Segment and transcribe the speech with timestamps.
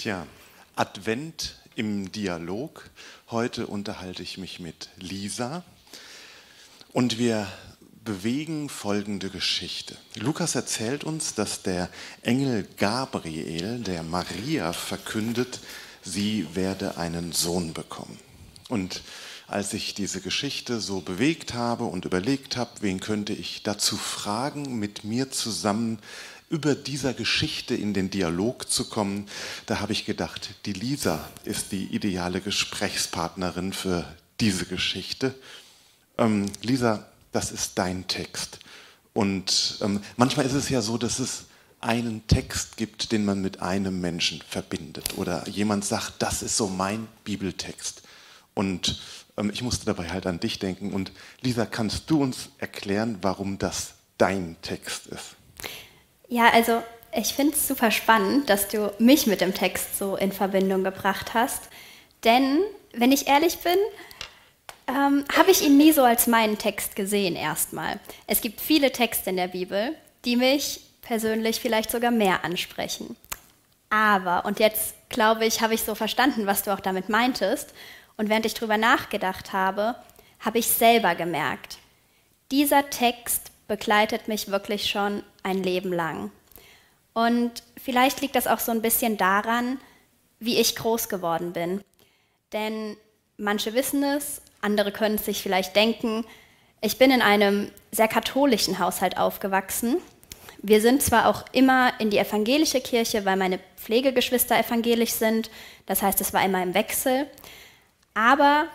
[0.00, 0.26] Tja,
[0.76, 2.88] Advent im Dialog.
[3.30, 5.62] Heute unterhalte ich mich mit Lisa
[6.94, 7.46] und wir
[8.02, 9.98] bewegen folgende Geschichte.
[10.14, 11.90] Lukas erzählt uns, dass der
[12.22, 15.60] Engel Gabriel der Maria verkündet,
[16.02, 18.18] sie werde einen Sohn bekommen.
[18.70, 19.02] Und
[19.48, 24.78] als ich diese Geschichte so bewegt habe und überlegt habe, wen könnte ich dazu fragen,
[24.78, 25.98] mit mir zusammen
[26.50, 29.26] über dieser Geschichte in den Dialog zu kommen,
[29.66, 34.04] da habe ich gedacht, die Lisa ist die ideale Gesprächspartnerin für
[34.40, 35.34] diese Geschichte.
[36.18, 38.58] Ähm, Lisa, das ist dein Text.
[39.12, 41.44] Und ähm, manchmal ist es ja so, dass es
[41.80, 45.16] einen Text gibt, den man mit einem Menschen verbindet.
[45.16, 48.02] Oder jemand sagt, das ist so mein Bibeltext.
[48.54, 49.00] Und
[49.36, 50.92] ähm, ich musste dabei halt an dich denken.
[50.92, 55.36] Und Lisa, kannst du uns erklären, warum das dein Text ist?
[56.30, 56.80] Ja, also
[57.12, 61.34] ich finde es super spannend, dass du mich mit dem Text so in Verbindung gebracht
[61.34, 61.68] hast.
[62.22, 62.60] Denn,
[62.92, 63.76] wenn ich ehrlich bin,
[64.86, 67.98] ähm, habe ich ihn nie so als meinen Text gesehen erstmal.
[68.28, 73.16] Es gibt viele Texte in der Bibel, die mich persönlich vielleicht sogar mehr ansprechen.
[73.90, 77.74] Aber, und jetzt glaube ich, habe ich so verstanden, was du auch damit meintest.
[78.16, 79.96] Und während ich darüber nachgedacht habe,
[80.38, 81.78] habe ich selber gemerkt,
[82.52, 86.30] dieser Text begleitet mich wirklich schon ein Leben lang.
[87.12, 89.78] Und vielleicht liegt das auch so ein bisschen daran,
[90.38, 91.82] wie ich groß geworden bin.
[92.52, 92.96] Denn
[93.36, 96.24] manche wissen es, andere können es sich vielleicht denken.
[96.80, 99.96] Ich bin in einem sehr katholischen Haushalt aufgewachsen.
[100.62, 105.50] Wir sind zwar auch immer in die evangelische Kirche, weil meine Pflegegeschwister evangelisch sind,
[105.86, 107.26] das heißt, es war immer im Wechsel,
[108.12, 108.66] aber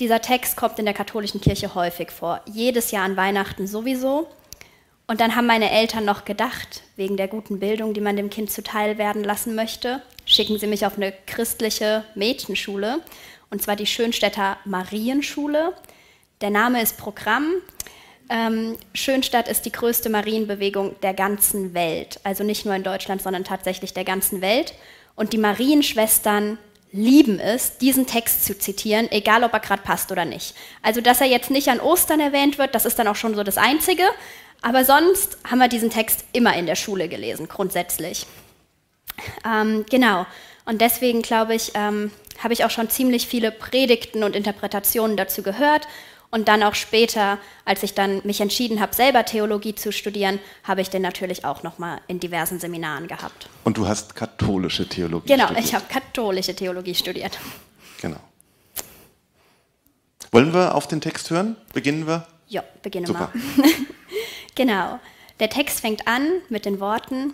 [0.00, 4.28] dieser Text kommt in der katholischen Kirche häufig vor, jedes Jahr an Weihnachten sowieso.
[5.10, 8.50] Und dann haben meine Eltern noch gedacht, wegen der guten Bildung, die man dem Kind
[8.52, 13.00] zuteil werden lassen möchte, schicken sie mich auf eine christliche Mädchenschule,
[13.50, 15.72] und zwar die Schönstädter Marienschule.
[16.42, 17.54] Der Name ist Programm.
[18.28, 23.44] Ähm, Schönstadt ist die größte Marienbewegung der ganzen Welt, also nicht nur in Deutschland, sondern
[23.44, 24.74] tatsächlich der ganzen Welt.
[25.16, 26.58] Und die Marienschwestern
[26.92, 30.54] lieben es, diesen Text zu zitieren, egal ob er gerade passt oder nicht.
[30.82, 33.42] Also, dass er jetzt nicht an Ostern erwähnt wird, das ist dann auch schon so
[33.42, 34.04] das Einzige.
[34.62, 38.26] Aber sonst haben wir diesen Text immer in der Schule gelesen, grundsätzlich.
[39.44, 40.26] Ähm, genau.
[40.64, 42.10] Und deswegen glaube ich, ähm,
[42.42, 45.86] habe ich auch schon ziemlich viele Predigten und Interpretationen dazu gehört.
[46.30, 50.82] Und dann auch später, als ich dann mich entschieden habe, selber Theologie zu studieren, habe
[50.82, 53.48] ich den natürlich auch noch mal in diversen Seminaren gehabt.
[53.64, 55.64] Und du hast katholische Theologie genau, studiert?
[55.64, 57.38] Genau, ich habe katholische Theologie studiert.
[58.02, 58.18] Genau.
[60.30, 61.56] Wollen wir auf den Text hören?
[61.72, 62.26] Beginnen wir?
[62.46, 63.30] Ja, beginnen Super.
[63.32, 63.64] wir.
[64.58, 65.00] genau.
[65.40, 67.32] Der Text fängt an mit den Worten: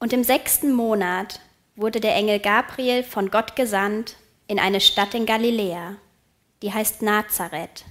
[0.00, 1.38] Und im sechsten Monat
[1.76, 4.16] wurde der Engel Gabriel von Gott gesandt
[4.48, 5.96] in eine Stadt in Galiläa,
[6.62, 7.84] die heißt Nazareth,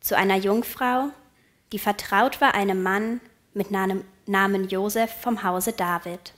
[0.00, 1.08] zu einer Jungfrau,
[1.72, 3.20] die vertraut war einem Mann
[3.52, 6.32] mit Namen Josef vom Hause David.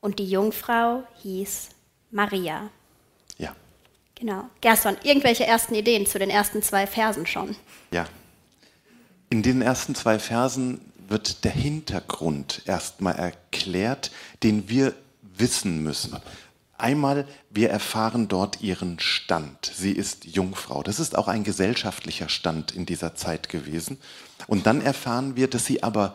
[0.00, 1.68] Und die Jungfrau hieß
[2.10, 2.70] Maria.
[3.38, 3.54] Ja.
[4.14, 4.44] Genau.
[4.60, 7.56] Gerson, irgendwelche ersten Ideen zu den ersten zwei Versen schon?
[7.90, 8.06] Ja.
[9.32, 14.10] In den ersten zwei Versen wird der Hintergrund erstmal erklärt,
[14.42, 16.18] den wir wissen müssen.
[16.76, 19.72] Einmal, wir erfahren dort ihren Stand.
[19.74, 20.82] Sie ist Jungfrau.
[20.82, 23.96] Das ist auch ein gesellschaftlicher Stand in dieser Zeit gewesen.
[24.48, 26.14] Und dann erfahren wir, dass sie aber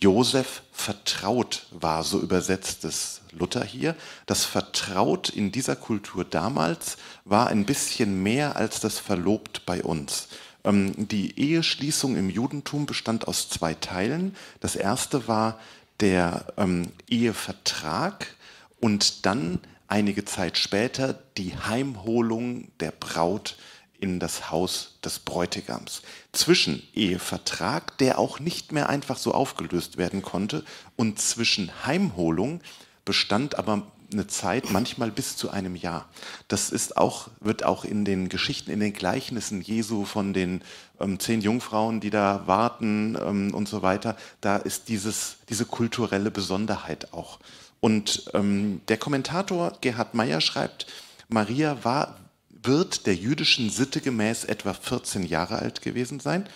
[0.00, 3.94] Josef vertraut war, so übersetzt es Luther hier.
[4.26, 10.26] Das Vertraut in dieser Kultur damals war ein bisschen mehr als das Verlobt bei uns.
[10.64, 14.36] Ähm, die Eheschließung im Judentum bestand aus zwei Teilen.
[14.60, 15.58] Das erste war
[16.00, 18.34] der ähm, Ehevertrag,
[18.80, 23.56] und dann einige Zeit später die Heimholung der Braut
[24.00, 26.00] in das Haus des Bräutigams.
[26.32, 30.64] Zwischen Ehevertrag, der auch nicht mehr einfach so aufgelöst werden konnte,
[30.96, 32.62] und zwischen Heimholung
[33.04, 36.08] bestand aber eine Zeit, manchmal bis zu einem Jahr.
[36.48, 40.62] Das ist auch, wird auch in den Geschichten, in den Gleichnissen Jesu von den
[41.00, 46.30] ähm, zehn Jungfrauen, die da warten ähm, und so weiter, da ist dieses, diese kulturelle
[46.30, 47.38] Besonderheit auch.
[47.80, 50.86] Und ähm, der Kommentator Gerhard Meyer schreibt,
[51.28, 52.16] Maria war,
[52.62, 56.46] wird der jüdischen Sitte gemäß etwa 14 Jahre alt gewesen sein.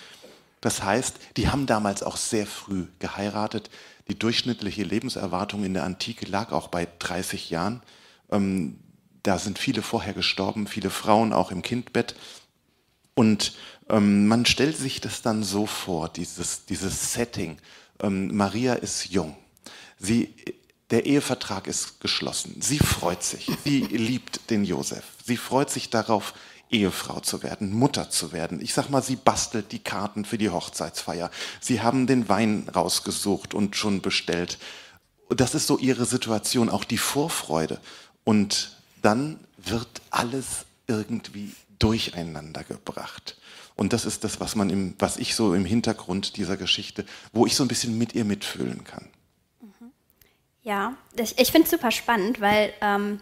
[0.60, 3.70] Das heißt, die haben damals auch sehr früh geheiratet.
[4.08, 7.82] Die durchschnittliche Lebenserwartung in der Antike lag auch bei 30 Jahren.
[8.30, 8.78] Ähm,
[9.22, 12.14] da sind viele vorher gestorben, viele Frauen auch im Kindbett.
[13.14, 13.54] Und
[13.88, 17.58] ähm, man stellt sich das dann so vor, dieses, dieses Setting.
[18.02, 19.36] Ähm, Maria ist jung.
[19.98, 20.34] Sie
[20.90, 22.60] der Ehevertrag ist geschlossen.
[22.60, 23.50] Sie freut sich.
[23.64, 25.04] Sie liebt den Josef.
[25.24, 26.34] Sie freut sich darauf,
[26.74, 28.60] Ehefrau zu werden, Mutter zu werden.
[28.60, 31.30] Ich sag mal, sie bastelt die Karten für die Hochzeitsfeier.
[31.60, 34.58] Sie haben den Wein rausgesucht und schon bestellt.
[35.28, 37.80] Das ist so ihre Situation, auch die Vorfreude.
[38.24, 43.38] Und dann wird alles irgendwie durcheinander gebracht.
[43.76, 47.46] Und das ist das, was man im, was ich so im Hintergrund dieser Geschichte, wo
[47.46, 49.08] ich so ein bisschen mit ihr mitfühlen kann.
[50.64, 53.20] Ja, ich, ich finde es super spannend, weil ähm,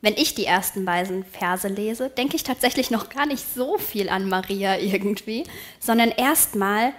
[0.00, 4.08] wenn ich die ersten beiden Verse lese, denke ich tatsächlich noch gar nicht so viel
[4.08, 5.44] an Maria irgendwie,
[5.80, 6.92] sondern erstmal,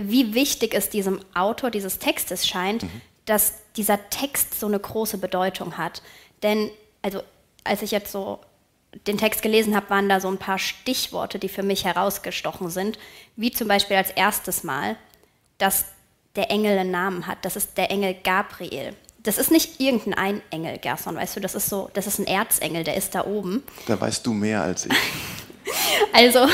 [0.00, 3.00] wie wichtig es diesem Autor dieses Textes scheint, mhm.
[3.24, 6.02] dass dieser Text so eine große Bedeutung hat.
[6.42, 6.70] Denn,
[7.02, 7.22] also,
[7.64, 8.38] als ich jetzt so
[9.08, 12.98] den Text gelesen habe, waren da so ein paar Stichworte, die für mich herausgestochen sind,
[13.34, 14.96] wie zum Beispiel als erstes Mal,
[15.58, 15.86] dass
[16.36, 17.44] der Engel einen Namen hat.
[17.44, 18.94] Das ist der Engel Gabriel
[19.26, 22.84] das ist nicht irgendein Engel, Gerson, weißt du, das ist so, das ist ein Erzengel,
[22.84, 23.62] der ist da oben.
[23.86, 24.92] Da weißt du mehr als ich.
[26.12, 26.46] also,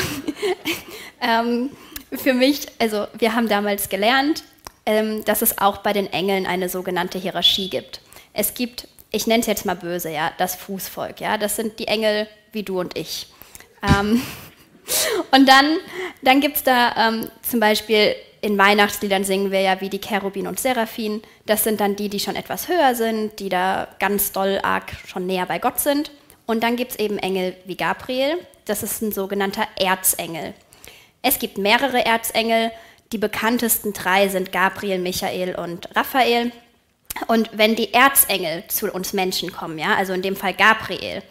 [1.21, 1.69] ähm,
[2.11, 4.43] für mich, also wir haben damals gelernt,
[4.85, 8.01] ähm, dass es auch bei den Engeln eine sogenannte Hierarchie gibt.
[8.33, 11.87] Es gibt, ich nenne es jetzt mal böse, ja, das Fußvolk, ja, das sind die
[11.87, 13.27] Engel wie du und ich.
[13.83, 14.21] Ähm,
[15.31, 15.77] und dann,
[16.23, 20.47] dann gibt es da ähm, zum Beispiel in Weihnachtsliedern singen wir ja wie die Cherubin
[20.47, 21.21] und Seraphim.
[21.45, 25.25] Das sind dann die, die schon etwas höher sind, die da ganz doll arg schon
[25.25, 26.11] näher bei Gott sind.
[26.45, 28.35] Und dann gibt es eben Engel wie Gabriel.
[28.65, 30.53] Das ist ein sogenannter Erzengel.
[31.21, 32.71] Es gibt mehrere Erzengel.
[33.13, 36.51] Die bekanntesten drei sind Gabriel, Michael und Raphael.
[37.27, 41.23] Und wenn die Erzengel zu uns Menschen kommen, ja, also in dem Fall Gabriel,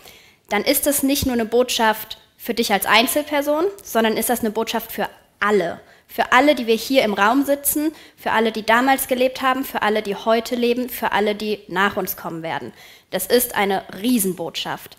[0.48, 4.50] dann ist das nicht nur eine Botschaft für dich als Einzelperson, sondern ist das eine
[4.50, 5.10] Botschaft für
[5.40, 5.78] alle.
[6.12, 9.80] Für alle, die wir hier im Raum sitzen, für alle, die damals gelebt haben, für
[9.80, 12.74] alle, die heute leben, für alle, die nach uns kommen werden.
[13.10, 14.98] Das ist eine Riesenbotschaft.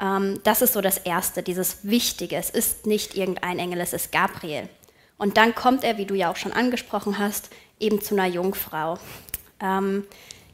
[0.00, 2.36] Ähm, das ist so das Erste, dieses Wichtige.
[2.36, 4.68] Es ist nicht irgendein Engel, es ist Gabriel.
[5.18, 7.50] Und dann kommt er, wie du ja auch schon angesprochen hast,
[7.80, 9.00] eben zu einer Jungfrau.
[9.60, 10.06] Ähm,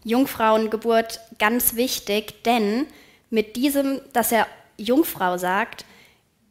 [0.04, 2.86] Jungfrauengeburt ganz wichtig, denn
[3.28, 4.46] mit diesem, dass er
[4.78, 5.84] Jungfrau sagt,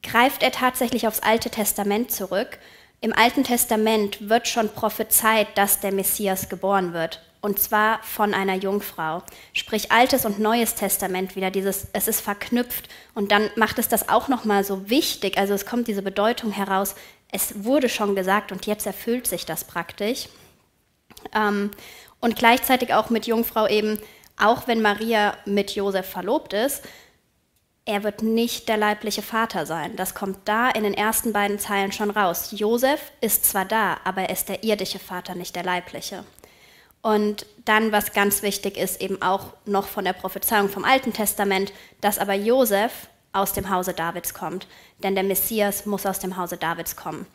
[0.04, 2.59] greift er tatsächlich aufs Alte Testament zurück
[2.99, 7.21] im Alten Testament wird schon prophezeit, dass der Messias geboren wird.
[7.41, 9.21] Und zwar von einer Jungfrau.
[9.53, 12.89] Sprich, Altes und Neues Testament wieder dieses, es ist verknüpft.
[13.13, 15.38] Und dann macht es das auch nochmal so wichtig.
[15.38, 16.95] Also es kommt diese Bedeutung heraus.
[17.31, 20.29] Es wurde schon gesagt und jetzt erfüllt sich das praktisch.
[21.35, 21.71] Ähm,
[22.19, 23.99] und gleichzeitig auch mit Jungfrau eben,
[24.38, 26.83] auch wenn Maria mit Josef verlobt ist,
[27.87, 29.95] er wird nicht der leibliche Vater sein.
[29.95, 32.49] Das kommt da in den ersten beiden Zeilen schon raus.
[32.51, 36.25] Josef ist zwar da, aber er ist der irdische Vater, nicht der leibliche.
[37.01, 41.71] Und dann, was ganz wichtig ist, eben auch noch von der Prophezeiung vom Alten Testament,
[42.01, 44.67] dass aber Josef aus dem Hause Davids kommt.
[45.01, 47.25] Denn der Messias muss aus dem Hause Davids kommen.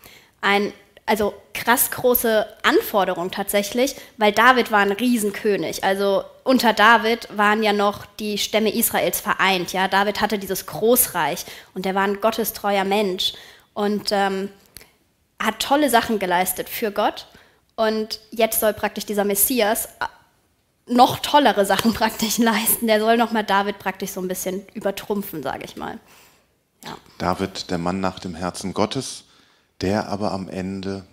[0.42, 0.74] Ein
[1.06, 5.82] also krass große Anforderung tatsächlich, weil David war ein Riesenkönig.
[5.82, 9.72] Also unter David waren ja noch die Stämme Israels vereint.
[9.72, 11.44] Ja, David hatte dieses Großreich
[11.74, 13.32] und er war ein gottestreuer Mensch
[13.74, 14.48] und ähm,
[15.38, 17.26] hat tolle Sachen geleistet für Gott.
[17.76, 20.06] Und jetzt soll praktisch dieser Messias äh,
[20.86, 22.86] noch tollere Sachen praktisch leisten.
[22.86, 25.98] Der soll nochmal David praktisch so ein bisschen übertrumpfen, sage ich mal.
[26.84, 26.96] Ja.
[27.18, 29.24] David, der Mann nach dem Herzen Gottes
[29.82, 31.04] der aber am Ende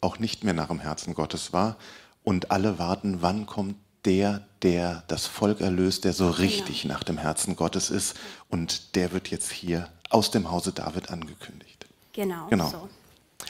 [0.00, 1.76] auch nicht mehr nach dem Herzen Gottes war.
[2.22, 7.18] Und alle warten, wann kommt der, der das Volk erlöst, der so richtig nach dem
[7.18, 8.16] Herzen Gottes ist.
[8.48, 11.86] Und der wird jetzt hier aus dem Hause David angekündigt.
[12.12, 12.46] Genau.
[12.48, 12.68] genau.
[12.68, 12.88] So.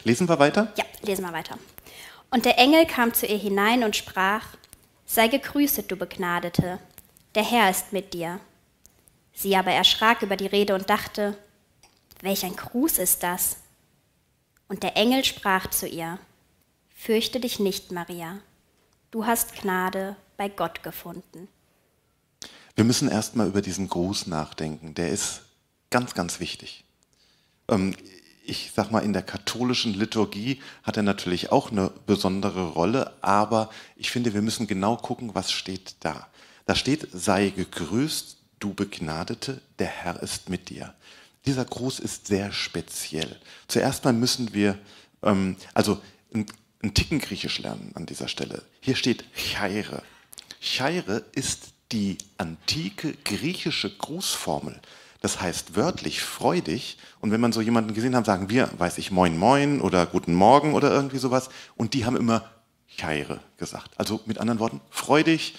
[0.04, 0.72] Lesen wir weiter?
[0.76, 1.58] Ja, lesen wir weiter.
[2.30, 4.44] Und der Engel kam zu ihr hinein und sprach,
[5.06, 6.78] Sei gegrüßet, du Begnadete,
[7.34, 8.38] der Herr ist mit dir.
[9.32, 11.36] Sie aber erschrak über die Rede und dachte,
[12.20, 13.56] welch ein Gruß ist das?
[14.68, 16.18] Und der Engel sprach zu ihr,
[16.94, 18.38] Fürchte dich nicht, Maria,
[19.10, 21.48] du hast Gnade bei Gott gefunden.
[22.74, 25.42] Wir müssen erstmal über diesen Gruß nachdenken, der ist
[25.90, 26.82] ganz, ganz wichtig.
[27.68, 27.94] Ähm,
[28.46, 33.68] ich sag mal, in der katholischen Liturgie hat er natürlich auch eine besondere Rolle, aber
[33.96, 36.26] ich finde, wir müssen genau gucken, was steht da.
[36.64, 40.94] Da steht, sei gegrüßt, du Begnadete, der Herr ist mit dir.
[41.44, 43.38] Dieser Gruß ist sehr speziell.
[43.68, 44.78] Zuerst mal müssen wir,
[45.22, 46.00] ähm, also
[46.32, 46.46] ein,
[46.94, 48.62] Ticken Griechisch lernen an dieser Stelle.
[48.80, 50.02] Hier steht Chaire.
[50.60, 54.80] Chaire ist die antike griechische Grußformel.
[55.20, 56.98] Das heißt wörtlich freudig.
[57.20, 60.34] Und wenn man so jemanden gesehen hat, sagen wir, weiß ich, moin moin oder guten
[60.34, 61.50] Morgen oder irgendwie sowas.
[61.76, 62.48] Und die haben immer
[62.96, 63.90] Chaire gesagt.
[63.98, 65.54] Also mit anderen Worten, freudig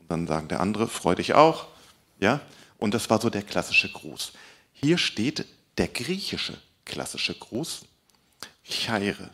[0.00, 1.66] Und dann sagen der andere, freu dich auch.
[2.20, 2.40] Ja?
[2.78, 4.32] Und das war so der klassische Gruß.
[4.72, 5.46] Hier steht
[5.78, 7.82] der griechische klassische Gruß,
[8.64, 9.30] Chaire.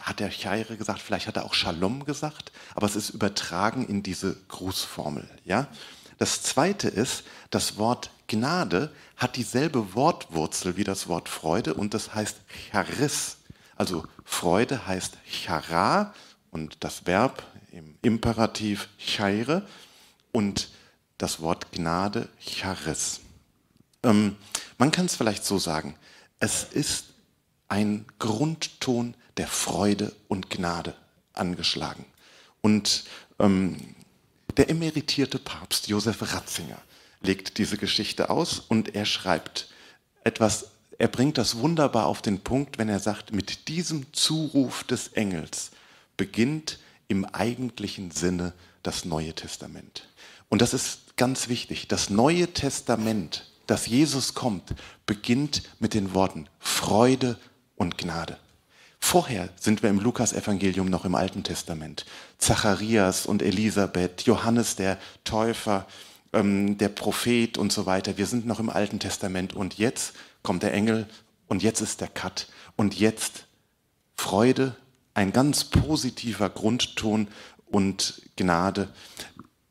[0.00, 1.00] Hat er Chaire gesagt?
[1.00, 5.28] Vielleicht hat er auch Shalom gesagt, aber es ist übertragen in diese Grußformel.
[5.44, 5.68] Ja?
[6.18, 12.14] Das zweite ist, das Wort Gnade hat dieselbe Wortwurzel wie das Wort Freude und das
[12.14, 12.36] heißt
[12.70, 13.38] Charis.
[13.76, 16.12] Also Freude heißt Chara
[16.50, 19.66] und das Verb im Imperativ Chaire
[20.32, 20.68] und
[21.16, 23.20] das Wort Gnade Charis.
[24.02, 24.36] Ähm,
[24.76, 25.96] man kann es vielleicht so sagen,
[26.40, 27.07] es ist
[27.68, 30.94] ein Grundton der Freude und Gnade
[31.32, 32.04] angeschlagen.
[32.60, 33.04] Und
[33.38, 33.76] ähm,
[34.56, 36.80] der emeritierte Papst Josef Ratzinger
[37.20, 39.68] legt diese Geschichte aus und er schreibt
[40.24, 45.08] etwas, er bringt das wunderbar auf den Punkt, wenn er sagt, mit diesem Zuruf des
[45.08, 45.70] Engels
[46.16, 50.08] beginnt im eigentlichen Sinne das Neue Testament.
[50.48, 51.86] Und das ist ganz wichtig.
[51.88, 54.74] Das Neue Testament, das Jesus kommt,
[55.06, 57.38] beginnt mit den Worten Freude
[57.78, 58.36] und Gnade.
[59.00, 62.04] Vorher sind wir im Lukas-Evangelium noch im Alten Testament.
[62.36, 65.86] Zacharias und Elisabeth, Johannes der Täufer,
[66.32, 68.18] ähm, der Prophet und so weiter.
[68.18, 71.06] Wir sind noch im Alten Testament und jetzt kommt der Engel
[71.46, 73.46] und jetzt ist der Cut und jetzt
[74.14, 74.76] Freude,
[75.14, 77.28] ein ganz positiver Grundton
[77.66, 78.88] und Gnade.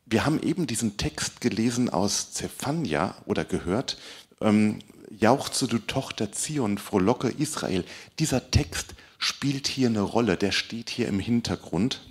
[0.05, 3.97] Wir haben eben diesen Text gelesen aus Zephania oder gehört.
[4.41, 7.85] Ähm, Jauchze du Tochter Zion, frohlocke Israel.
[8.19, 12.01] Dieser Text spielt hier eine Rolle, der steht hier im Hintergrund.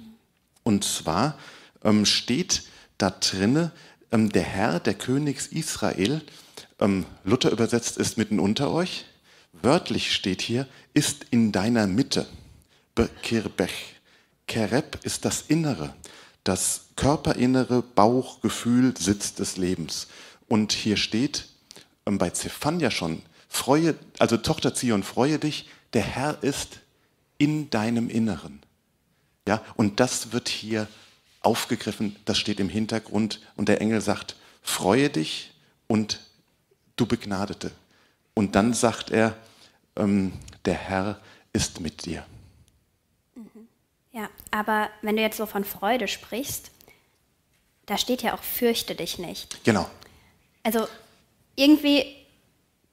[0.63, 1.39] Und zwar
[1.85, 2.63] ähm, steht
[2.99, 3.73] da drinne,
[4.13, 6.23] ähm, der Herr, der Königs Israel,
[6.81, 9.05] ähm, Luther übersetzt ist mitten unter euch,
[9.53, 12.27] wörtlich steht hier, ist in deiner Mitte.
[12.95, 13.97] Bekirbech.
[14.47, 15.95] Kereb ist das Innere,
[16.45, 20.07] das körperinnere Bauchgefühl, Sitz des Lebens.
[20.49, 21.49] Und hier steht
[22.07, 26.81] bei Zephania schon, freue, also Tochter Zion, freue dich, der Herr ist
[27.39, 28.63] in deinem Inneren.
[29.47, 30.89] Ja, und das wird hier
[31.41, 35.53] aufgegriffen, das steht im Hintergrund und der Engel sagt, freue dich
[35.87, 36.21] und
[36.97, 37.71] du Begnadete.
[38.35, 39.37] Und dann sagt er,
[39.97, 40.33] ähm,
[40.65, 41.21] der Herr
[41.53, 42.25] ist mit dir.
[43.35, 43.69] Mhm.
[44.13, 46.71] Ja, aber wenn du jetzt so von Freude sprichst,
[47.87, 49.63] da steht ja auch, fürchte dich nicht.
[49.65, 49.89] Genau.
[50.65, 50.89] Also
[51.57, 52.05] irgendwie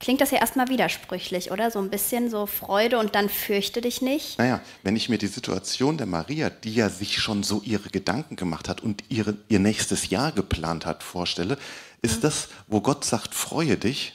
[0.04, 1.72] klingt das ja erstmal widersprüchlich, oder?
[1.72, 4.38] So ein bisschen so Freude und dann fürchte dich nicht.
[4.38, 8.36] Naja, wenn ich mir die Situation der Maria, die ja sich schon so ihre Gedanken
[8.36, 11.58] gemacht hat und ihre, ihr nächstes Jahr geplant hat, vorstelle,
[12.02, 12.22] ist mhm.
[12.22, 14.14] das, wo Gott sagt, freue dich,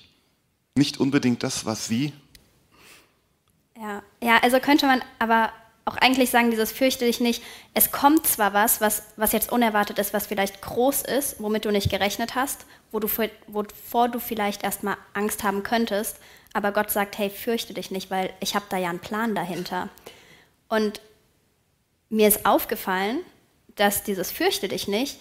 [0.74, 2.12] nicht unbedingt das, was sie.
[3.80, 5.52] Ja, ja, also könnte man aber
[5.86, 7.42] auch eigentlich sagen, dieses fürchte dich nicht.
[7.72, 11.70] Es kommt zwar was, was, was jetzt unerwartet ist, was vielleicht groß ist, womit du
[11.70, 13.08] nicht gerechnet hast, wo du,
[13.46, 16.18] wovor du vielleicht erstmal Angst haben könntest,
[16.52, 19.88] aber Gott sagt, hey, fürchte dich nicht, weil ich habe da ja einen Plan dahinter.
[20.68, 21.00] Und
[22.08, 23.20] mir ist aufgefallen,
[23.76, 25.18] dass dieses fürchte dich nicht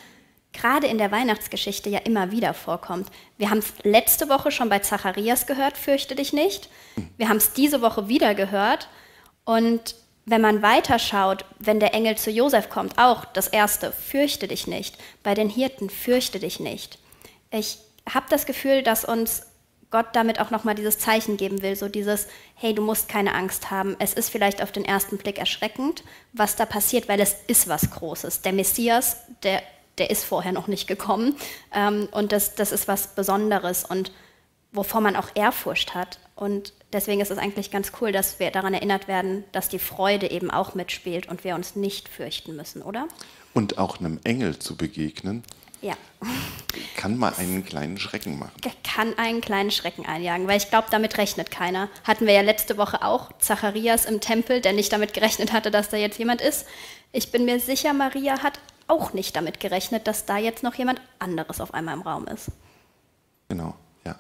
[0.53, 3.09] gerade in der Weihnachtsgeschichte ja immer wieder vorkommt.
[3.37, 6.69] Wir haben es letzte Woche schon bei Zacharias gehört, fürchte dich nicht.
[7.17, 8.89] Wir haben es diese Woche wieder gehört.
[9.45, 9.95] Und
[10.25, 14.97] wenn man weiterschaut, wenn der Engel zu Josef kommt, auch das erste, fürchte dich nicht.
[15.23, 16.99] Bei den Hirten, fürchte dich nicht.
[17.51, 19.43] Ich habe das Gefühl, dass uns
[19.89, 23.71] Gott damit auch nochmal dieses Zeichen geben will, so dieses, hey, du musst keine Angst
[23.71, 23.95] haben.
[23.99, 27.89] Es ist vielleicht auf den ersten Blick erschreckend, was da passiert, weil es ist was
[27.91, 28.41] Großes.
[28.41, 29.61] Der Messias, der
[29.97, 31.35] der ist vorher noch nicht gekommen.
[31.73, 34.11] Ähm, und das, das ist was Besonderes und
[34.71, 36.19] wovor man auch Ehrfurcht hat.
[36.35, 40.29] Und deswegen ist es eigentlich ganz cool, dass wir daran erinnert werden, dass die Freude
[40.29, 43.07] eben auch mitspielt und wir uns nicht fürchten müssen, oder?
[43.53, 45.43] Und auch einem Engel zu begegnen.
[45.81, 45.95] Ja.
[46.95, 48.53] Kann mal einen kleinen Schrecken machen.
[48.83, 51.89] Kann einen kleinen Schrecken einjagen, weil ich glaube, damit rechnet keiner.
[52.03, 55.89] Hatten wir ja letzte Woche auch Zacharias im Tempel, der nicht damit gerechnet hatte, dass
[55.89, 56.65] da jetzt jemand ist.
[57.11, 61.01] Ich bin mir sicher, Maria hat auch nicht damit gerechnet, dass da jetzt noch jemand
[61.19, 62.49] anderes auf einmal im Raum ist.
[63.49, 64.15] Genau, ja.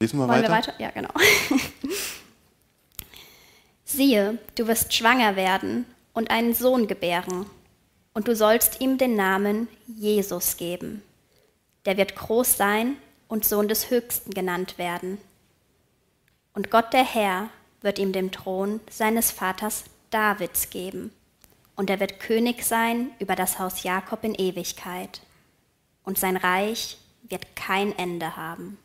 [0.00, 0.48] Lesen wir Wollen weiter?
[0.48, 0.74] wir weiter?
[0.78, 1.10] Ja, genau.
[3.84, 7.46] Siehe, du wirst schwanger werden und einen Sohn gebären,
[8.20, 11.00] und du sollst ihm den Namen Jesus geben.
[11.86, 12.96] Der wird groß sein
[13.28, 15.16] und Sohn des Höchsten genannt werden.
[16.52, 17.48] Und Gott der Herr
[17.80, 21.12] wird ihm den Thron seines Vaters Davids geben
[21.76, 25.22] und er wird König sein über das Haus Jakob in Ewigkeit.
[26.04, 28.76] Und sein Reich wird kein Ende haben.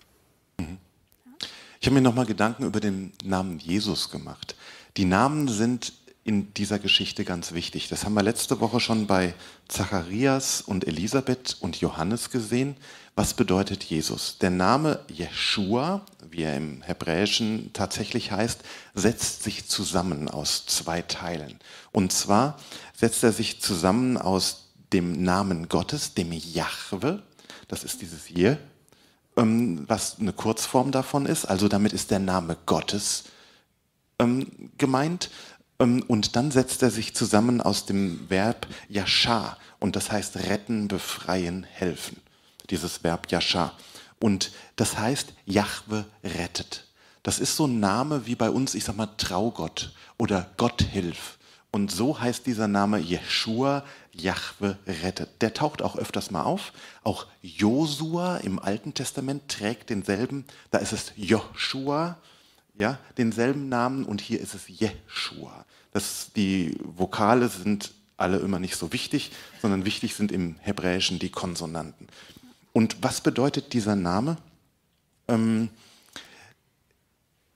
[1.82, 4.56] Ich habe mir nochmal Gedanken über den Namen Jesus gemacht.
[4.96, 5.92] Die Namen sind
[6.26, 7.88] in dieser Geschichte ganz wichtig.
[7.88, 9.36] Das haben wir letzte Woche schon bei
[9.68, 12.76] Zacharias und Elisabeth und Johannes gesehen.
[13.14, 14.40] Was bedeutet Jesus?
[14.40, 16.02] Der Name Jeshua,
[16.32, 18.62] wie er im Hebräischen tatsächlich heißt,
[18.96, 21.60] setzt sich zusammen aus zwei Teilen.
[21.92, 22.60] Und zwar
[22.98, 27.22] setzt er sich zusammen aus dem Namen Gottes, dem Jahwe,
[27.68, 28.58] das ist dieses hier,
[29.38, 31.46] ähm, was eine Kurzform davon ist.
[31.46, 33.26] Also damit ist der Name Gottes
[34.20, 35.30] ähm, gemeint.
[35.80, 39.58] Ähm, und dann setzt er sich zusammen aus dem Verb Yasha.
[39.80, 42.18] Und das heißt retten, befreien, helfen.
[42.70, 43.74] Dieses Verb Yasha.
[44.20, 46.86] Und das heißt, Jahwe rettet.
[47.24, 51.38] Das ist so ein Name wie bei uns, ich sag mal, Traugott oder Gott hilf.
[51.72, 55.42] Und so heißt dieser Name Jeshua, Jahwe rettet.
[55.42, 56.72] Der taucht auch öfters mal auf.
[57.04, 62.18] Auch Josua im Alten Testament trägt denselben, da ist es Joshua,
[62.78, 65.66] ja, denselben Namen und hier ist es Jeshua.
[65.92, 71.30] Das, die Vokale sind alle immer nicht so wichtig, sondern wichtig sind im Hebräischen die
[71.30, 72.08] Konsonanten.
[72.74, 74.38] Und was bedeutet dieser Name?
[75.28, 75.70] Ähm,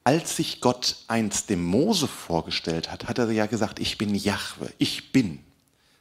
[0.03, 4.71] als sich Gott einst dem Mose vorgestellt hat, hat er ja gesagt, ich bin Jahwe,
[4.77, 5.39] ich bin.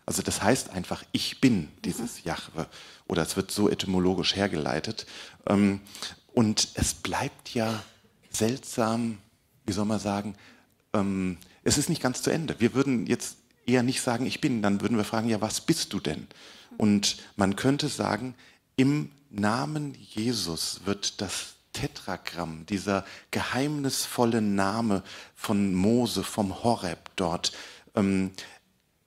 [0.07, 2.67] Also das heißt einfach, ich bin dieses Jahwe.
[3.09, 5.07] Oder es wird so etymologisch hergeleitet.
[5.47, 5.81] Ähm,
[6.33, 7.83] und es bleibt ja
[8.39, 9.19] seltsam,
[9.67, 10.35] wie soll man sagen,
[10.95, 12.57] ähm, es ist nicht ganz zu Ende.
[12.59, 15.93] Wir würden jetzt eher nicht sagen, ich bin, dann würden wir fragen, ja, was bist
[15.93, 16.27] du denn?
[16.79, 18.35] Und man könnte sagen,
[18.77, 25.03] im Namen Jesus wird das Tetragramm, dieser geheimnisvolle Name
[25.35, 27.53] von Mose, vom Horeb dort,
[27.95, 28.33] ähm,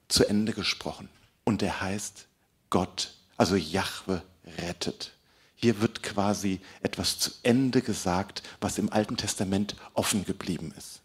[0.07, 1.09] zu Ende gesprochen.
[1.43, 2.27] Und er heißt
[2.69, 4.21] Gott, also Jahwe
[4.57, 5.13] rettet.
[5.61, 11.01] Hier wird quasi etwas zu Ende gesagt, was im Alten Testament offen geblieben ist.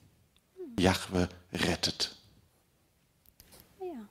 [0.78, 2.16] Jahwe rettet.
[3.80, 4.06] Ja,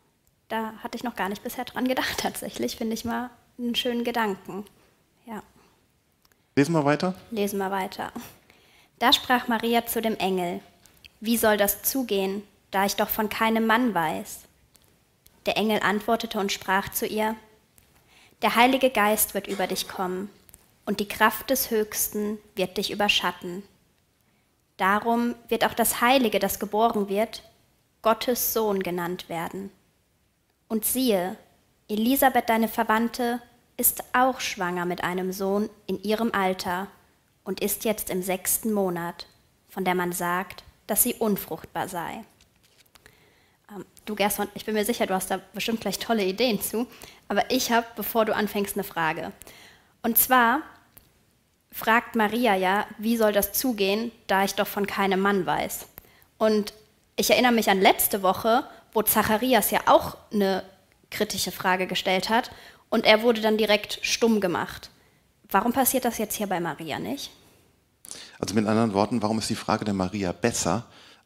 [0.47, 2.75] da hatte ich noch gar nicht bisher dran gedacht, tatsächlich.
[2.75, 4.65] Finde ich mal einen schönen Gedanken.
[5.25, 5.41] Ja.
[6.55, 7.15] Lesen wir weiter?
[7.31, 8.11] Lesen wir weiter.
[8.99, 10.62] Da sprach Maria zu dem Engel:
[11.21, 14.41] Wie soll das zugehen, da ich doch von keinem Mann weiß?
[15.47, 17.36] Der Engel antwortete und sprach zu ihr:
[18.41, 20.30] Der Heilige Geist wird über dich kommen,
[20.86, 23.63] und die Kraft des Höchsten wird dich überschatten.
[24.78, 27.43] Darum wird auch das Heilige, das geboren wird,
[28.02, 29.71] Gottes Sohn genannt werden.
[30.67, 31.38] Und siehe,
[31.88, 33.41] Elisabeth, deine Verwandte,
[33.78, 36.88] ist auch schwanger mit einem Sohn in ihrem Alter
[37.43, 39.28] und ist jetzt im sechsten Monat,
[39.69, 42.24] von der man sagt, dass sie unfruchtbar sei.
[43.71, 46.88] Ähm, du, Gerson, ich bin mir sicher, du hast da bestimmt gleich tolle Ideen zu,
[47.28, 49.32] aber ich habe, bevor du anfängst, eine Frage.
[50.04, 50.62] Und zwar
[51.71, 55.88] fragt Maria ja, wie soll das zugehen, da ich doch von keinem Mann weiß.
[56.38, 56.73] Und
[57.15, 60.63] ich erinnere mich an letzte Woche, wo Zacharias ja auch eine
[61.10, 62.51] kritische Frage gestellt hat
[62.89, 64.89] und er wurde dann direkt stumm gemacht.
[65.49, 67.32] Warum passiert das jetzt hier bei Maria nicht?
[68.39, 70.86] Also mit anderen Worten, warum ist die Frage der Maria besser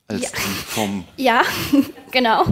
[0.10, 0.30] als Ja.
[0.68, 1.44] vom, Ja,
[2.12, 2.46] genau.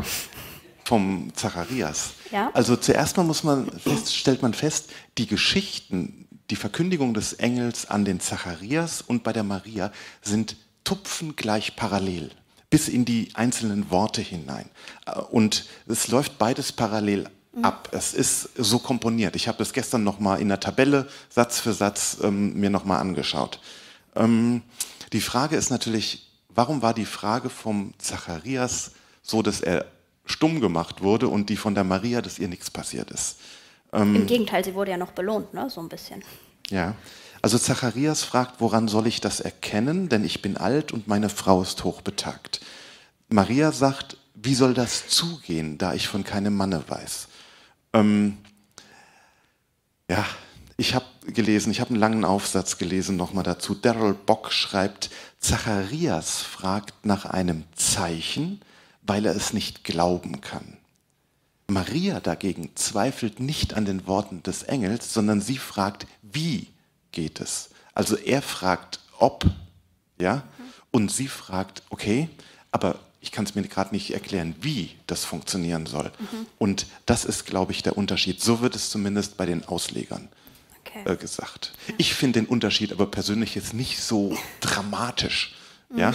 [0.86, 2.12] vom Zacharias?
[2.32, 2.50] Ja.
[2.54, 7.89] Also zuerst mal muss man fest, stellt man fest, die Geschichten, die Verkündigung des Engels
[7.89, 9.91] an den Zacharias und bei der Maria
[10.22, 12.32] sind tupfengleich parallel
[12.70, 14.70] bis in die einzelnen Worte hinein.
[15.06, 17.30] Äh, Und es läuft beides parallel
[17.62, 17.89] ab.
[17.91, 19.36] Es ist so komponiert.
[19.38, 22.84] Ich habe das gestern noch mal in der Tabelle Satz für Satz ähm, mir noch
[22.86, 23.60] mal angeschaut.
[24.15, 24.62] Ähm,
[25.13, 26.27] die Frage ist natürlich,
[26.58, 28.91] warum war die Frage vom Zacharias
[29.22, 29.86] so, dass er
[30.26, 33.38] stumm gemacht wurde und die von der Maria, dass ihr nichts passiert ist?
[33.93, 35.70] Im Gegenteil, sie wurde ja noch belohnt, ne?
[35.70, 36.24] so ein bisschen.
[36.70, 36.96] Ja.
[37.41, 40.10] Also Zacharias fragt, woran soll ich das erkennen?
[40.10, 42.60] Denn ich bin alt und meine Frau ist hochbetagt.
[43.30, 47.28] Maria sagt, wie soll das zugehen, da ich von keinem Manne weiß?
[47.93, 48.39] Ähm,
[50.10, 50.26] ja,
[50.78, 53.74] ich habe gelesen, ich habe einen langen Aufsatz gelesen nochmal dazu.
[53.74, 55.10] Daryl Bock schreibt,
[55.40, 58.62] Zacharias fragt nach einem Zeichen,
[59.02, 60.78] weil er es nicht glauben kann.
[61.68, 66.68] Maria dagegen zweifelt nicht an den Worten des Engels, sondern sie fragt, wie
[67.12, 67.72] geht es?
[67.94, 69.46] Also er fragt, ob,
[70.20, 70.44] ja,
[70.92, 72.30] und sie fragt, okay,
[72.72, 76.12] aber ich kann es mir gerade nicht erklären, wie das funktionieren soll.
[76.60, 78.42] Und das ist, glaube ich, der Unterschied.
[78.42, 80.30] So wird es zumindest bei den Auslegern
[80.89, 81.13] Okay.
[81.13, 81.71] äh, gesagt.
[81.97, 85.56] Ich finde den Unterschied aber persönlich jetzt nicht so dramatisch,
[85.95, 86.13] ja.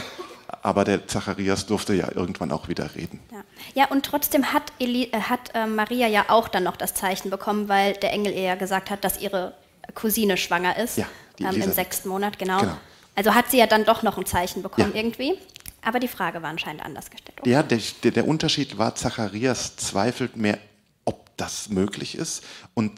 [0.60, 3.20] Aber der Zacharias durfte ja irgendwann auch wieder reden.
[3.32, 3.42] Ja.
[3.74, 7.30] ja, und trotzdem hat, Eli äh, hat äh, Maria ja auch dann noch das Zeichen
[7.30, 9.54] bekommen, weil der Engel ihr ja gesagt hat, dass ihre
[9.94, 10.98] Cousine schwanger ist.
[10.98, 11.06] Ja,
[11.40, 12.60] ähm, Im sechsten Monat, genau.
[12.60, 12.76] Genau.
[13.14, 15.00] Also hat sie ja dann doch noch ein Zeichen bekommen Ja.
[15.00, 15.38] irgendwie.
[15.82, 17.38] Aber die Frage war anscheinend anders gestellt.
[17.40, 17.50] Okay.
[17.50, 20.58] Ja, der, der, der Unterschied war, Zacharias zweifelt mehr,
[21.04, 22.44] ob das möglich ist.
[22.74, 22.92] Und,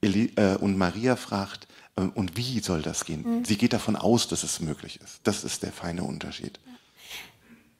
[0.00, 3.22] Eli, äh, und Maria fragt, äh, und wie soll das gehen?
[3.22, 3.44] Mhm.
[3.44, 5.20] Sie geht davon aus, dass es möglich ist.
[5.24, 6.58] Das ist der feine Unterschied.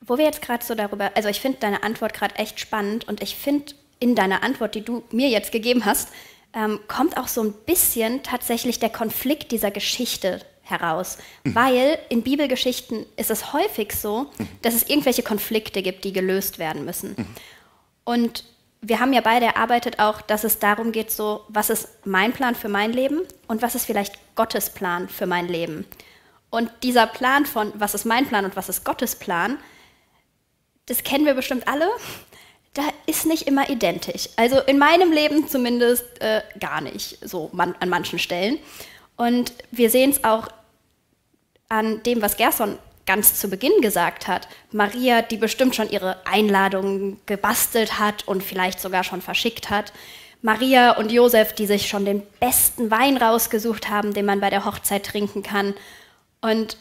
[0.00, 3.22] Wo wir jetzt gerade so darüber, also ich finde deine Antwort gerade echt spannend und
[3.22, 6.10] ich finde in deiner Antwort, die du mir jetzt gegeben hast,
[6.52, 11.18] ähm, kommt auch so ein bisschen tatsächlich der Konflikt dieser Geschichte heraus.
[11.44, 11.54] Mhm.
[11.54, 14.48] Weil in Bibelgeschichten ist es häufig so, mhm.
[14.62, 17.14] dass es irgendwelche Konflikte gibt, die gelöst werden müssen.
[17.16, 17.26] Mhm.
[18.04, 18.44] Und
[18.82, 22.54] wir haben ja beide erarbeitet auch, dass es darum geht, so, was ist mein Plan
[22.54, 25.86] für mein Leben und was ist vielleicht Gottes Plan für mein Leben.
[26.50, 29.58] Und dieser Plan von, was ist mein Plan und was ist Gottes Plan,
[30.86, 31.88] das kennen wir bestimmt alle,
[32.74, 34.28] da ist nicht immer identisch.
[34.36, 38.58] Also in meinem Leben zumindest äh, gar nicht, so man, an manchen Stellen.
[39.16, 40.48] Und wir sehen es auch
[41.68, 44.48] an dem, was Gerson ganz zu Beginn gesagt hat.
[44.72, 49.92] Maria, die bestimmt schon ihre Einladungen gebastelt hat und vielleicht sogar schon verschickt hat.
[50.42, 54.64] Maria und Josef, die sich schon den besten Wein rausgesucht haben, den man bei der
[54.64, 55.74] Hochzeit trinken kann.
[56.40, 56.76] Und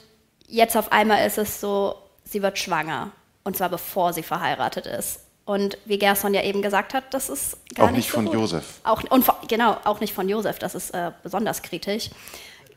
[0.48, 3.12] jetzt auf einmal ist es so, sie wird schwanger.
[3.44, 5.20] Und zwar bevor sie verheiratet ist.
[5.46, 8.26] Und wie Gerson ja eben gesagt hat, das ist gar auch nicht, nicht so von
[8.26, 8.34] gut.
[8.34, 8.66] Josef.
[8.84, 12.10] Auch, und genau, auch nicht von Josef, das ist äh, besonders kritisch.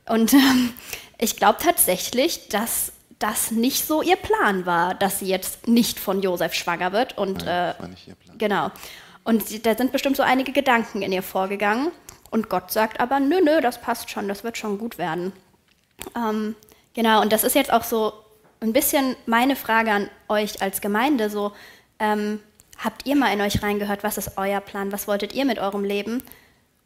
[0.06, 0.74] Und ähm,
[1.16, 6.22] ich glaube tatsächlich, dass das nicht so ihr Plan war, dass sie jetzt nicht von
[6.22, 7.18] Josef schwanger wird.
[7.18, 8.38] Und, Nein, das war nicht ihr Plan.
[8.38, 8.70] Genau.
[9.24, 11.90] Und sie, da sind bestimmt so einige Gedanken in ihr vorgegangen.
[12.30, 15.32] Und Gott sagt aber, nö, nö, das passt schon, das wird schon gut werden.
[16.16, 16.54] Ähm,
[16.94, 18.12] genau, und das ist jetzt auch so
[18.60, 21.52] ein bisschen meine Frage an euch als Gemeinde, so,
[21.98, 22.40] ähm,
[22.82, 25.84] habt ihr mal in euch reingehört, was ist euer Plan, was wolltet ihr mit eurem
[25.84, 26.22] Leben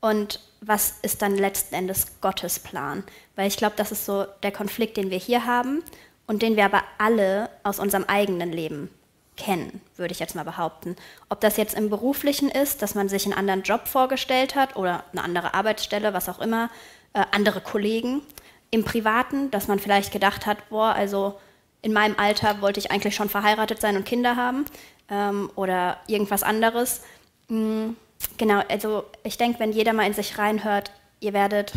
[0.00, 3.04] und was ist dann letzten Endes Gottes Plan?
[3.36, 5.82] Weil ich glaube, das ist so der Konflikt, den wir hier haben
[6.26, 8.90] und den wir aber alle aus unserem eigenen Leben
[9.36, 10.96] kennen, würde ich jetzt mal behaupten.
[11.28, 15.04] Ob das jetzt im beruflichen ist, dass man sich einen anderen Job vorgestellt hat oder
[15.12, 16.70] eine andere Arbeitsstelle, was auch immer,
[17.14, 18.22] äh, andere Kollegen.
[18.70, 21.38] Im privaten, dass man vielleicht gedacht hat, boah, also
[21.82, 24.64] in meinem Alter wollte ich eigentlich schon verheiratet sein und Kinder haben
[25.10, 27.02] ähm, oder irgendwas anderes.
[27.48, 27.96] Mhm,
[28.38, 31.72] genau, also ich denke, wenn jeder mal in sich reinhört, ihr werdet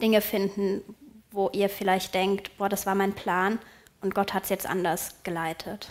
[0.00, 0.82] Dinge finden,
[1.34, 3.58] wo ihr vielleicht denkt, boah, das war mein Plan
[4.00, 5.88] und Gott hat es jetzt anders geleitet.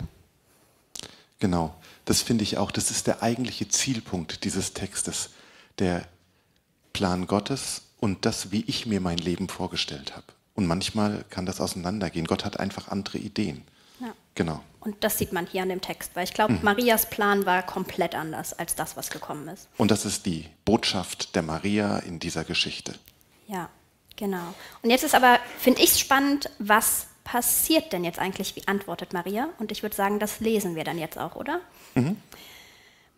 [1.38, 1.74] Genau,
[2.06, 5.30] das finde ich auch, das ist der eigentliche Zielpunkt dieses Textes,
[5.78, 6.06] der
[6.92, 10.26] Plan Gottes und das, wie ich mir mein Leben vorgestellt habe.
[10.54, 12.26] Und manchmal kann das auseinandergehen.
[12.26, 13.64] Gott hat einfach andere Ideen.
[14.00, 14.14] Ja.
[14.36, 14.62] Genau.
[14.80, 16.60] Und das sieht man hier an dem Text, weil ich glaube, mhm.
[16.62, 19.68] Marias Plan war komplett anders als das, was gekommen ist.
[19.76, 22.94] Und das ist die Botschaft der Maria in dieser Geschichte.
[23.48, 23.68] Ja,
[24.16, 24.54] genau.
[24.82, 28.54] Und jetzt ist aber, finde ich es spannend, was passiert denn jetzt eigentlich?
[28.56, 29.48] Wie antwortet Maria?
[29.58, 31.60] Und ich würde sagen, das lesen wir dann jetzt auch, oder?
[31.94, 32.16] Mhm.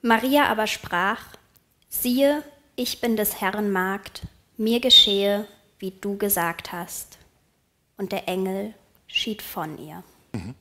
[0.02, 1.20] Maria aber sprach:
[1.88, 2.42] Siehe,
[2.76, 4.22] ich bin des Herrn Magd,
[4.56, 5.46] mir geschehe,
[5.78, 7.18] wie du gesagt hast
[7.96, 8.74] und der Engel
[9.06, 10.02] schied von ihr.
[10.32, 10.54] Mhm.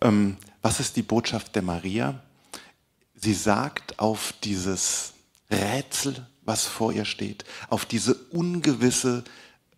[0.00, 2.22] Ähm, was ist die Botschaft der Maria?
[3.14, 5.12] Sie sagt auf dieses
[5.50, 9.22] Rätsel, was vor ihr steht, auf diese ungewisse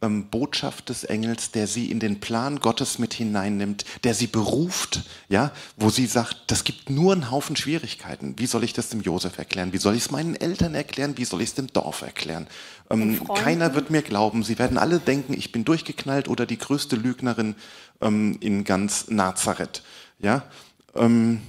[0.02, 5.02] ähm, Botschaft des Engels, der sie in den Plan Gottes mit hineinnimmt, der sie beruft,
[5.28, 8.38] ja, wo sie sagt, das gibt nur einen Haufen Schwierigkeiten.
[8.38, 9.72] Wie soll ich das dem Josef erklären?
[9.72, 11.18] Wie soll ich es meinen Eltern erklären?
[11.18, 12.46] Wie soll ich es dem Dorf erklären?
[12.88, 14.42] Ähm, keiner wird mir glauben.
[14.42, 17.54] Sie werden alle denken, ich bin durchgeknallt oder die größte Lügnerin
[18.00, 19.83] ähm, in ganz Nazareth.
[20.18, 20.44] Ja,
[20.94, 21.42] ähm,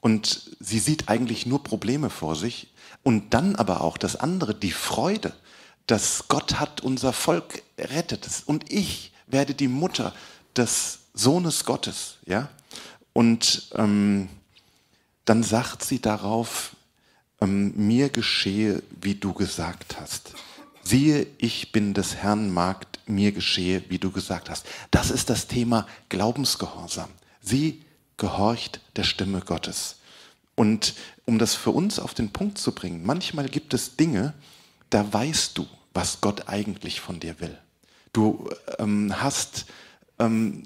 [0.00, 2.71] und sie sieht eigentlich nur Probleme vor sich.
[3.02, 5.32] Und dann aber auch das andere, die Freude
[5.86, 10.14] dass Gott hat unser Volk errettet und ich werde die Mutter
[10.56, 12.48] des Sohnes Gottes, ja.
[13.12, 14.28] Und ähm,
[15.24, 16.74] dann sagt sie darauf,
[17.40, 20.32] ähm, mir geschehe, wie du gesagt hast.
[20.82, 24.64] Siehe, ich bin des Herrn Magd, mir geschehe, wie du gesagt hast.
[24.90, 27.10] Das ist das Thema Glaubensgehorsam.
[27.42, 27.82] Sie
[28.16, 29.96] gehorcht der Stimme Gottes.
[30.62, 30.94] Und
[31.24, 34.32] um das für uns auf den Punkt zu bringen, manchmal gibt es Dinge,
[34.90, 37.58] da weißt du, was Gott eigentlich von dir will.
[38.12, 38.48] Du
[38.78, 39.66] ähm, hast
[40.20, 40.62] ähm,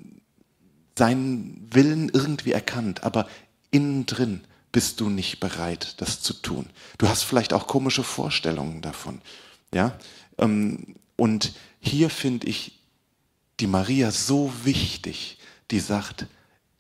[0.99, 3.27] seinen Willen irgendwie erkannt, aber
[3.71, 6.67] innen drin bist du nicht bereit, das zu tun.
[6.99, 9.23] Du hast vielleicht auch komische Vorstellungen davon.
[9.73, 9.99] Ja?
[10.37, 12.81] Ähm, und hier finde ich
[13.61, 15.39] die Maria so wichtig,
[15.71, 16.27] die sagt,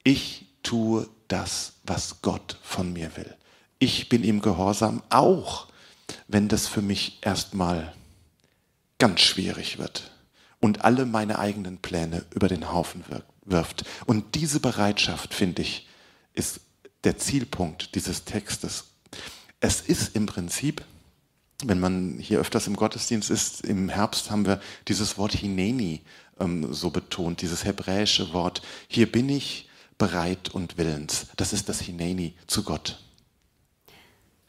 [0.04, 3.34] ich tue das, was Gott von mir will.
[3.78, 5.68] Ich bin ihm gehorsam, auch
[6.28, 7.92] wenn das für mich erstmal
[8.98, 10.10] ganz schwierig wird
[10.60, 13.04] und alle meine eigenen Pläne über den Haufen
[13.44, 13.84] wirft.
[14.06, 15.88] Und diese Bereitschaft, finde ich,
[16.32, 16.60] ist
[17.04, 18.84] der Zielpunkt dieses Textes.
[19.60, 20.84] Es ist im Prinzip,
[21.64, 26.02] wenn man hier öfters im Gottesdienst ist, im Herbst haben wir dieses Wort Hineni
[26.38, 28.62] ähm, so betont, dieses hebräische Wort.
[28.88, 31.28] Hier bin ich bereit und willens.
[31.36, 32.98] Das ist das Hineni zu Gott.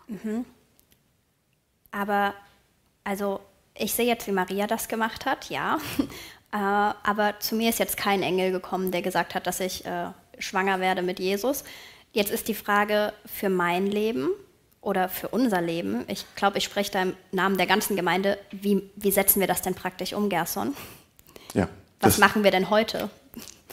[0.08, 0.46] Mhm.
[1.92, 2.34] Aber,
[3.04, 3.40] also,
[3.76, 5.78] ich sehe jetzt, wie Maria das gemacht hat, ja.
[6.52, 10.08] äh, aber zu mir ist jetzt kein Engel gekommen, der gesagt hat, dass ich äh,
[10.40, 11.64] schwanger werde mit Jesus.
[12.12, 14.30] Jetzt ist die Frage für mein Leben
[14.82, 18.90] oder für unser Leben, ich glaube, ich spreche da im Namen der ganzen Gemeinde, wie,
[18.96, 20.76] wie setzen wir das denn praktisch um, Gerson?
[21.54, 21.68] Ja.
[22.00, 23.10] Was machen wir denn heute?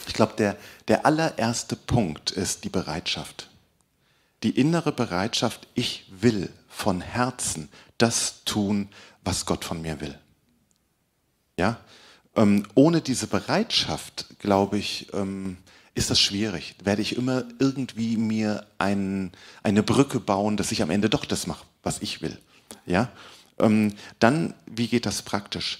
[0.06, 0.56] Ich glaube, der,
[0.88, 3.48] der allererste Punkt ist die Bereitschaft.
[4.42, 8.88] Die innere Bereitschaft, ich will von Herzen das tun,
[9.22, 10.18] was Gott von mir will.
[11.56, 11.78] Ja?
[12.36, 15.56] Ähm, ohne diese Bereitschaft, glaube ich, ähm,
[15.94, 16.74] ist das schwierig.
[16.82, 21.46] Werde ich immer irgendwie mir ein, eine Brücke bauen, dass ich am Ende doch das
[21.46, 22.36] mache, was ich will.
[22.84, 23.10] Ja?
[23.58, 25.78] Ähm, dann, wie geht das praktisch?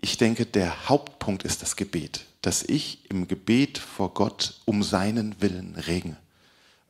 [0.00, 5.40] Ich denke, der Hauptpunkt ist das Gebet, dass ich im Gebet vor Gott um seinen
[5.40, 6.16] Willen regne.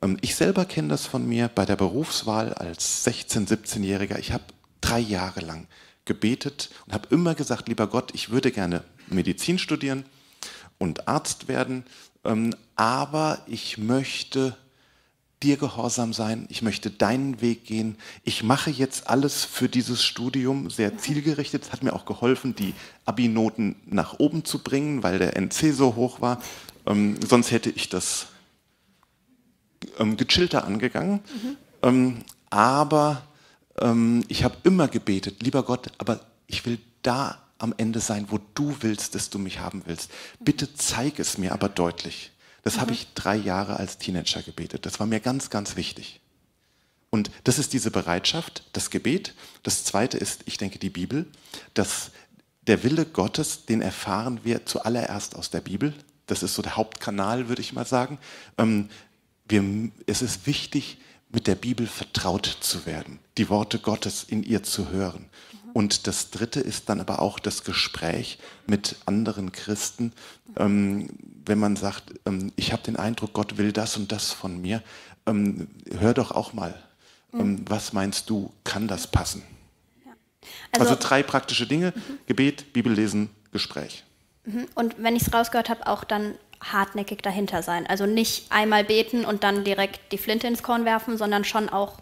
[0.01, 4.19] Ähm, ich selber kenne das von mir bei der Berufswahl als 16-, 17-Jähriger.
[4.19, 4.43] Ich habe
[4.81, 5.67] drei Jahre lang
[6.05, 10.05] gebetet und habe immer gesagt, lieber Gott, ich würde gerne Medizin studieren
[10.77, 11.83] und Arzt werden
[12.23, 14.55] ähm, aber ich möchte
[15.41, 17.95] dir gehorsam sein, ich möchte deinen Weg gehen.
[18.23, 21.63] Ich mache jetzt alles für dieses Studium sehr zielgerichtet.
[21.63, 22.73] Es hat mir auch geholfen, die
[23.05, 26.41] Abi-Noten nach oben zu bringen, weil der NC so hoch war.
[26.85, 28.27] Ähm, sonst hätte ich das
[29.97, 31.21] ähm, gechillter angegangen.
[31.33, 31.57] Mhm.
[31.83, 32.17] Ähm,
[32.49, 33.23] aber
[33.79, 38.39] ähm, ich habe immer gebetet, lieber Gott, aber ich will da am Ende sein, wo
[38.55, 40.11] du willst, dass du mich haben willst.
[40.39, 42.31] Bitte zeig es mir aber deutlich.
[42.63, 42.81] Das mhm.
[42.81, 44.85] habe ich drei Jahre als Teenager gebetet.
[44.85, 46.19] Das war mir ganz, ganz wichtig.
[47.09, 49.33] Und das ist diese Bereitschaft, das Gebet.
[49.63, 51.25] Das zweite ist, ich denke, die Bibel.
[51.73, 52.11] dass
[52.67, 55.91] der Wille Gottes, den erfahren wir zuallererst aus der Bibel.
[56.27, 58.19] Das ist so der Hauptkanal, würde ich mal sagen.
[58.59, 58.89] Ähm,
[59.47, 64.61] wir, es ist wichtig, mit der Bibel vertraut zu werden, die Worte Gottes in ihr
[64.61, 65.25] zu hören.
[65.73, 70.13] Und das Dritte ist dann aber auch das Gespräch mit anderen Christen.
[70.57, 71.09] Ähm,
[71.45, 74.83] wenn man sagt, ähm, ich habe den Eindruck, Gott will das und das von mir,
[75.25, 75.67] ähm,
[75.99, 76.75] hör doch auch mal,
[77.31, 77.65] mhm.
[77.67, 79.43] was meinst du, kann das passen?
[80.05, 80.11] Ja.
[80.71, 82.19] Also, also, drei praktische Dinge, mhm.
[82.27, 84.03] Gebet, Bibellesen, Gespräch.
[84.45, 84.67] Mhm.
[84.75, 87.87] Und wenn ich es rausgehört habe, auch dann hartnäckig dahinter sein.
[87.87, 91.97] Also nicht einmal beten und dann direkt die Flinte ins Korn werfen, sondern schon auch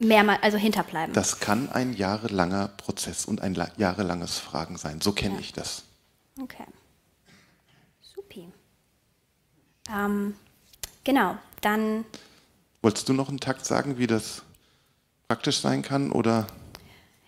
[0.00, 1.14] mehrmals, also hinterbleiben.
[1.14, 5.00] Das kann ein jahrelanger Prozess und ein jahrelanges Fragen sein.
[5.00, 5.40] So kenne ja.
[5.40, 5.84] ich das.
[6.40, 6.64] Okay.
[8.00, 8.48] Supi.
[9.94, 10.34] Ähm,
[11.04, 12.04] genau, dann.
[12.82, 14.42] Wolltest du noch einen Takt sagen, wie das
[15.28, 16.46] praktisch sein kann oder?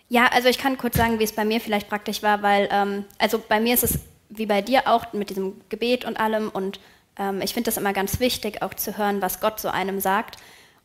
[0.09, 3.05] Ja, also ich kann kurz sagen, wie es bei mir vielleicht praktisch war, weil, ähm,
[3.19, 6.79] also bei mir ist es wie bei dir auch mit diesem Gebet und allem und
[7.17, 10.37] ähm, ich finde das immer ganz wichtig, auch zu hören, was Gott so einem sagt.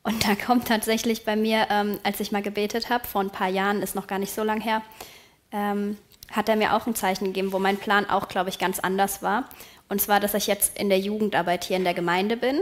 [0.03, 3.49] Und da kommt tatsächlich bei mir, ähm, als ich mal gebetet habe, vor ein paar
[3.49, 4.83] Jahren, ist noch gar nicht so lang her,
[5.53, 5.99] ähm,
[6.31, 9.23] hat er mir auch ein Zeichen gegeben, wo mein Plan auch, glaube ich, ganz anders
[9.23, 9.49] war.
[9.89, 12.61] Und zwar, dass ich jetzt in der Jugendarbeit hier in der Gemeinde bin,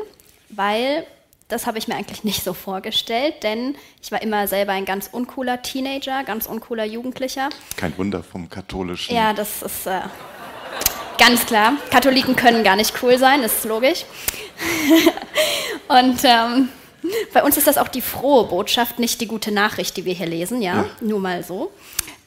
[0.49, 1.07] weil
[1.49, 5.09] das habe ich mir eigentlich nicht so vorgestellt, denn ich war immer selber ein ganz
[5.11, 7.51] uncooler Teenager, ganz uncooler Jugendlicher.
[7.77, 9.15] Kein Wunder vom katholischen.
[9.15, 10.01] Ja, das ist äh,
[11.19, 11.75] ganz klar.
[11.91, 14.05] Katholiken können gar nicht cool sein, ist logisch.
[15.89, 16.69] Und ähm,
[17.33, 20.27] bei uns ist das auch die frohe Botschaft, nicht die gute Nachricht, die wir hier
[20.27, 20.87] lesen, ja, ja.
[21.01, 21.73] nur mal so.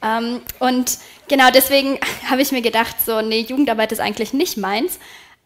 [0.02, 1.98] Ähm, und genau deswegen
[2.30, 4.98] habe ich mir gedacht, so, nee, Jugendarbeit ist eigentlich nicht meins.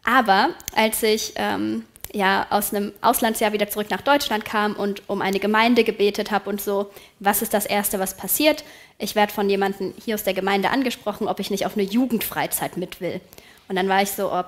[0.03, 5.21] Aber als ich ähm, ja aus einem Auslandsjahr wieder zurück nach Deutschland kam und um
[5.21, 8.63] eine Gemeinde gebetet habe und so, was ist das Erste, was passiert?
[8.97, 12.77] Ich werde von jemandem hier aus der Gemeinde angesprochen, ob ich nicht auf eine Jugendfreizeit
[12.77, 13.19] mit will.
[13.67, 14.45] Und dann war ich so, ob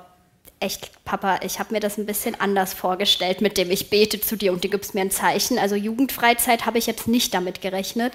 [0.60, 4.36] echt, Papa, ich habe mir das ein bisschen anders vorgestellt, mit dem ich bete zu
[4.36, 5.60] dir und du gibst mir ein Zeichen.
[5.60, 8.14] Also Jugendfreizeit habe ich jetzt nicht damit gerechnet.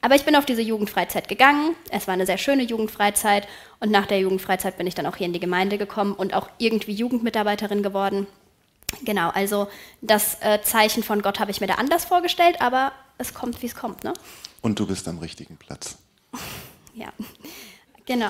[0.00, 1.74] Aber ich bin auf diese Jugendfreizeit gegangen.
[1.88, 3.48] Es war eine sehr schöne Jugendfreizeit.
[3.80, 6.50] Und nach der Jugendfreizeit bin ich dann auch hier in die Gemeinde gekommen und auch
[6.58, 8.26] irgendwie Jugendmitarbeiterin geworden.
[9.02, 9.68] Genau, also
[10.02, 13.66] das äh, Zeichen von Gott habe ich mir da anders vorgestellt, aber es kommt, wie
[13.66, 14.04] es kommt.
[14.04, 14.12] Ne?
[14.60, 15.96] Und du bist am richtigen Platz.
[16.94, 17.08] ja.
[18.06, 18.28] Genau.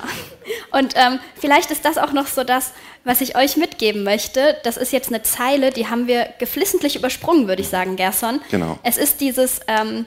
[0.71, 2.71] Und ähm, vielleicht ist das auch noch so das,
[3.03, 4.57] was ich euch mitgeben möchte.
[4.63, 8.41] Das ist jetzt eine Zeile, die haben wir geflissentlich übersprungen, würde ich sagen, Gerson.
[8.49, 8.79] Genau.
[8.83, 10.05] Es ist dieses, ähm,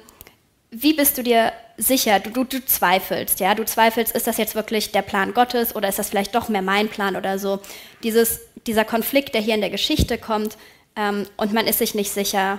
[0.71, 2.19] wie bist du dir sicher?
[2.19, 3.55] Du, du, du zweifelst, ja?
[3.55, 6.63] Du zweifelst, ist das jetzt wirklich der Plan Gottes oder ist das vielleicht doch mehr
[6.63, 7.61] mein Plan oder so?
[8.03, 10.57] Dieses, dieser Konflikt, der hier in der Geschichte kommt,
[10.97, 12.59] ähm, und man ist sich nicht sicher,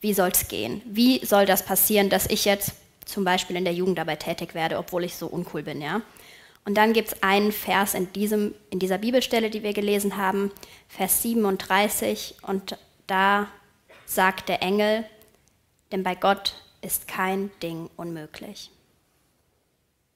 [0.00, 0.80] wie soll es gehen?
[0.86, 2.72] Wie soll das passieren, dass ich jetzt
[3.04, 6.00] zum Beispiel in der Jugendarbeit tätig werde, obwohl ich so uncool bin, ja?
[6.70, 10.52] Und dann gibt es einen Vers in, diesem, in dieser Bibelstelle, die wir gelesen haben,
[10.86, 12.78] Vers 37, und
[13.08, 13.48] da
[14.06, 15.04] sagt der Engel,
[15.90, 18.70] denn bei Gott ist kein Ding unmöglich.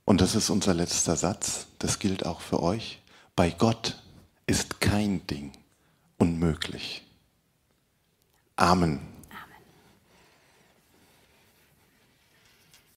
[0.04, 3.00] Und das ist unser letzter Satz, das gilt auch für euch.
[3.34, 4.00] Bei Gott
[4.46, 5.50] ist kein Ding
[6.18, 7.02] unmöglich.
[8.54, 9.13] Amen.